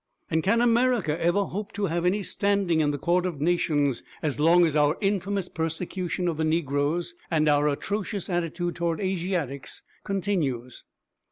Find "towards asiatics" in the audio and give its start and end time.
8.77-9.83